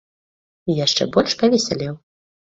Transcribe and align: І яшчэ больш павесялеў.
І 0.73 0.75
яшчэ 0.77 1.05
больш 1.17 1.35
павесялеў. 1.43 1.93